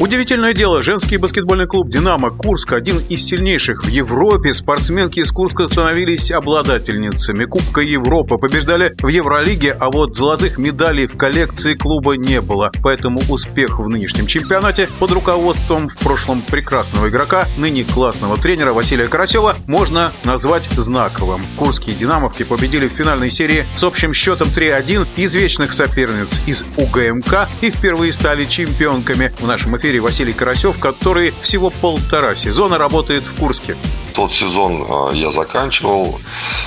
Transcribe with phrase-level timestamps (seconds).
[0.00, 4.52] Удивительное дело, женский баскетбольный клуб «Динамо» Курск, один из сильнейших в Европе.
[4.52, 11.16] Спортсменки из Курска становились обладательницами Кубка Европы, побеждали в Евролиге, а вот золотых медалей в
[11.16, 12.72] коллекции клуба не было.
[12.82, 19.06] Поэтому успех в нынешнем чемпионате под руководством в прошлом прекрасного игрока, ныне классного тренера Василия
[19.06, 21.46] Карасева, можно назвать знаковым.
[21.56, 27.48] Курские «Динамовки» победили в финальной серии с общим счетом 3-1 из вечных соперниц из УГМК
[27.60, 33.26] и впервые стали чемпионками в нашем эфире эфире Василий Карасев, который всего полтора сезона работает
[33.26, 33.76] в Курске.
[34.14, 36.18] Тот сезон а, я заканчивал,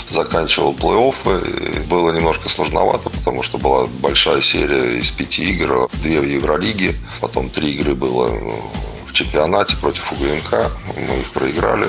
[0.08, 1.84] заканчивал плей-оффы.
[1.88, 7.50] Было немножко сложновато, потому что была большая серия из пяти игр, две в Евролиге, потом
[7.50, 8.72] три игры было ну,
[9.08, 10.72] в чемпионате против УГМК.
[10.96, 11.88] Мы их проиграли,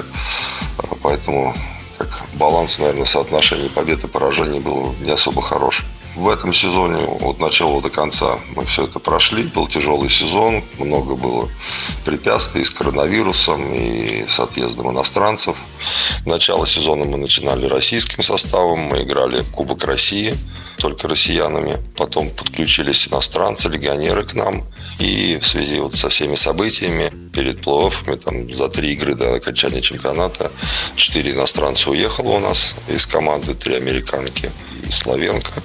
[0.78, 1.54] а, поэтому
[1.98, 5.84] как баланс, наверное, соотношения побед и поражений был не особо хороший.
[6.18, 9.44] В этом сезоне от начала до конца мы все это прошли.
[9.44, 11.48] Был тяжелый сезон, много было
[12.04, 15.56] препятствий с коронавирусом и с отъездом иностранцев.
[16.26, 20.34] Начало сезона мы начинали российским составом, мы играли Кубок России
[20.78, 21.76] только россиянами.
[21.96, 24.66] Потом подключились иностранцы, легионеры к нам.
[24.98, 29.82] И в связи вот со всеми событиями перед плей-оффами, там, за три игры до окончания
[29.82, 30.50] чемпионата,
[30.96, 34.50] четыре иностранца уехало у нас из команды, три американки
[34.84, 35.62] и славенка.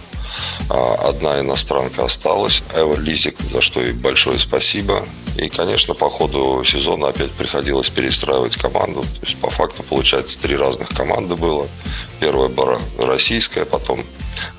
[0.69, 5.05] А, одна иностранка осталась, Эва Лизик, за что ей большое спасибо.
[5.37, 9.01] И, конечно, по ходу сезона опять приходилось перестраивать команду.
[9.01, 11.67] То есть, по факту, получается, три разных команды было.
[12.19, 14.05] Первая была российская, потом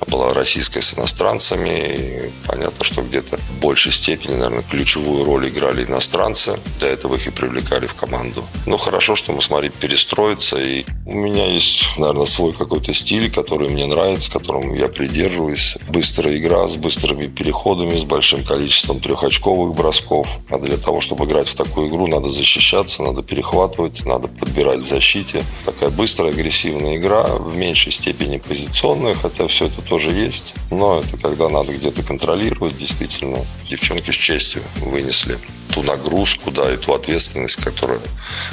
[0.07, 1.69] была российская с иностранцами.
[1.69, 6.59] И понятно, что где-то в большей степени, наверное, ключевую роль играли иностранцы.
[6.79, 8.45] Для этого их и привлекали в команду.
[8.65, 10.57] Ну, хорошо, что мы смогли перестроиться.
[10.57, 15.77] И у меня есть, наверное, свой какой-то стиль, который мне нравится, которому я придерживаюсь.
[15.89, 20.27] Быстрая игра с быстрыми переходами, с большим количеством трехочковых бросков.
[20.49, 24.87] А для того, чтобы играть в такую игру, надо защищаться, надо перехватывать, надо подбирать в
[24.87, 25.43] защите.
[25.63, 30.55] Такая быстрая, агрессивная игра, в меньшей степени позиционная, хотя все это тоже есть.
[30.71, 33.45] Но это когда надо где-то контролировать, действительно.
[33.69, 35.37] Девчонки с честью вынесли
[35.75, 37.99] ту нагрузку, да, и ту ответственность, которая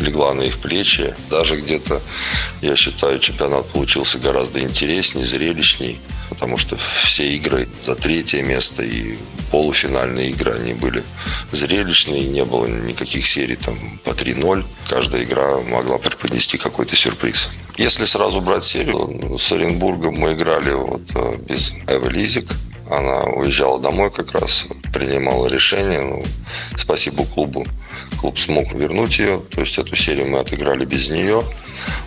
[0.00, 1.14] легла на их плечи.
[1.30, 2.02] Даже где-то,
[2.60, 6.00] я считаю, чемпионат получился гораздо интереснее, зрелищней,
[6.30, 9.18] потому что все игры за третье место и
[9.52, 11.04] полуфинальные игры, они были
[11.52, 14.64] зрелищные, не было никаких серий там по 3-0.
[14.88, 17.50] Каждая игра могла преподнести какой-то сюрприз.
[17.76, 22.50] Если сразу брать серию, с Оренбургом мы играли вот э, без Эвы Лизик.
[22.90, 26.00] Она уезжала домой как раз, принимала решение.
[26.00, 26.24] Ну,
[26.76, 27.66] спасибо клубу.
[28.20, 29.40] Клуб смог вернуть ее.
[29.50, 31.42] То есть эту серию мы отыграли без нее.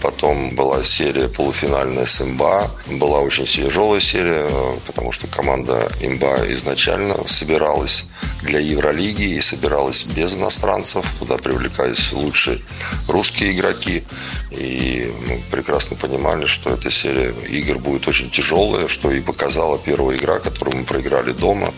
[0.02, 2.70] Потом была серия полуфинальная с Имба.
[2.88, 4.46] Была очень тяжелая серия,
[4.86, 8.06] потому что команда Имба изначально собиралась
[8.42, 11.06] для Евролиги и собиралась без иностранцев.
[11.20, 12.62] Туда привлекались лучшие
[13.08, 14.03] русские игроки.
[14.52, 20.18] И мы прекрасно понимали, что эта серия игр будет очень тяжелая, что и показала первая
[20.18, 21.74] игра, которую мы проиграли дома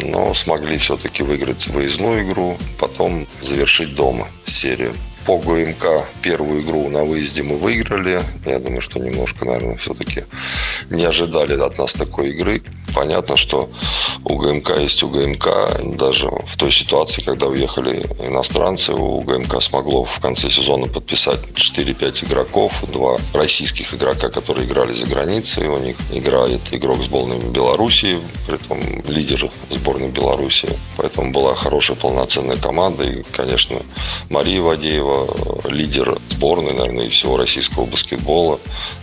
[0.00, 4.94] но смогли все-таки выиграть выездную игру, потом завершить дома серию.
[5.26, 8.20] По ГМК первую игру на выезде мы выиграли.
[8.44, 10.24] Я думаю, что немножко, наверное, все-таки
[10.90, 12.60] не ожидали от нас такой игры.
[12.94, 13.70] Понятно, что
[14.24, 15.80] у ГМК есть у ГМК.
[15.96, 22.26] Даже в той ситуации, когда уехали иностранцы, у ГМК смогло в конце сезона подписать 4-5
[22.26, 22.84] игроков.
[22.92, 25.68] Два российских игрока, которые играли за границей.
[25.68, 30.68] У них играет игрок сборной Беларуси, при том лидер сборной Беларуси.
[30.96, 33.04] Поэтому была хорошая полноценная команда.
[33.04, 33.78] И, конечно,
[34.28, 35.11] Мария Вадеева,
[35.64, 38.60] лидер сборной, наверное, и всего российского баскетбола,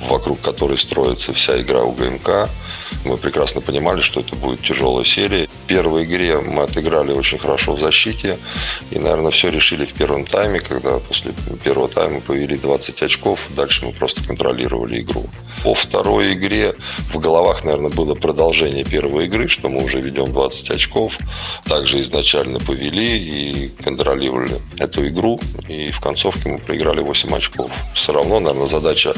[0.07, 2.49] вокруг которой строится вся игра у ГМК.
[3.05, 5.47] Мы прекрасно понимали, что это будет тяжелая серия.
[5.65, 8.39] В первой игре мы отыграли очень хорошо в защите.
[8.91, 11.33] И, наверное, все решили в первом тайме, когда после
[11.63, 13.47] первого тайма повели 20 очков.
[13.55, 15.25] Дальше мы просто контролировали игру.
[15.63, 16.73] По второй игре
[17.13, 21.17] в головах, наверное, было продолжение первой игры, что мы уже ведем 20 очков.
[21.65, 25.39] Также изначально повели и контролировали эту игру.
[25.67, 27.71] И в концовке мы проиграли 8 очков.
[27.93, 29.13] Все равно, наверное, задача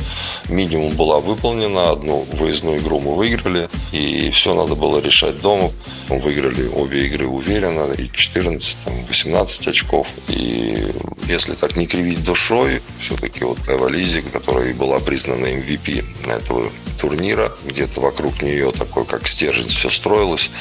[0.49, 1.91] минимум была выполнена.
[1.91, 3.69] Одну выездную игру мы выиграли.
[3.91, 5.71] И все надо было решать дома.
[6.09, 7.91] Мы выиграли обе игры уверенно.
[7.93, 10.07] И 14, там, 18 очков.
[10.27, 10.93] И
[11.27, 17.51] если так не кривить душой, все-таки вот Эва Лизи, которая была признана MVP этого турнира,
[17.65, 20.51] где-то вокруг нее такой, как стержень, все строилось.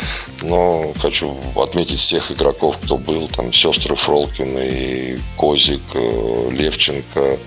[0.42, 3.28] Но хочу отметить всех игроков, кто был.
[3.28, 6.09] Там сестры Фролкины, Козик, э,
[6.50, 7.38] Левченко,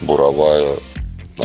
[0.00, 0.76] Буровая,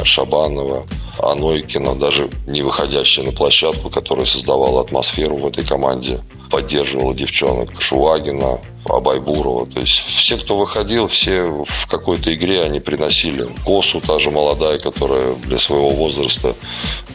[0.03, 0.85] Шабанова–
[1.21, 6.19] Анойкина, даже не выходящая на площадку, которая создавала атмосферу в этой команде,
[6.49, 7.81] поддерживала девчонок.
[7.81, 9.65] Шувагина, Абайбурова.
[9.67, 13.47] То есть все, кто выходил, все в какой-то игре они приносили.
[13.65, 16.55] Косу, та же молодая, которая для своего возраста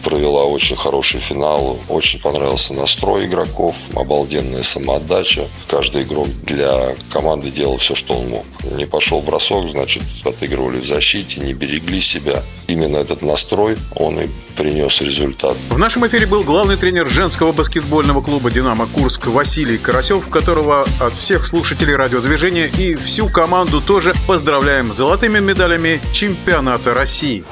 [0.04, 1.78] провела очень хороший финал.
[1.88, 5.48] Очень понравился настрой игроков, обалденная самоотдача.
[5.68, 8.44] Каждый игрок для команды делал все, что он мог.
[8.62, 12.42] Не пошел бросок, значит, отыгрывали в защите, не берегли себя.
[12.66, 15.56] Именно этот настрой, он и принес результат.
[15.70, 21.14] В нашем эфире был главный тренер женского баскетбольного клуба «Динамо Курск» Василий Карасев, которого от
[21.18, 27.44] всех слушателей радиодвижения и всю команду тоже поздравляем с золотыми медалями чемпионата России.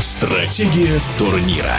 [0.00, 1.76] Стратегия турнира.